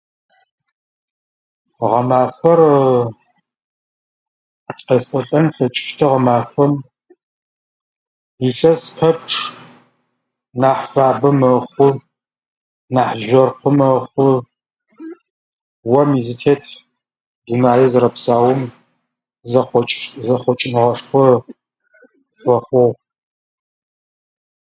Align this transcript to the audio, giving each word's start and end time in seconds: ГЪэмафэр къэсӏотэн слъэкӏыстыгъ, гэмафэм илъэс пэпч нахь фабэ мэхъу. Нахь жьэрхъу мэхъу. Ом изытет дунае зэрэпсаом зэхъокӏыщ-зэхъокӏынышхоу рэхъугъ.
ГЪэмафэр 1.89 2.59
къэсӏотэн 4.87 5.45
слъэкӏыстыгъ, 5.55 6.09
гэмафэм 6.15 6.71
илъэс 8.47 8.83
пэпч 8.97 9.29
нахь 10.61 10.85
фабэ 10.91 11.29
мэхъу. 11.41 11.91
Нахь 12.95 13.15
жьэрхъу 13.27 13.73
мэхъу. 13.77 14.33
Ом 15.99 16.09
изытет 16.19 16.63
дунае 17.45 17.85
зэрэпсаом 17.91 18.61
зэхъокӏыщ-зэхъокӏынышхоу 19.49 21.31
рэхъугъ. 22.43 22.97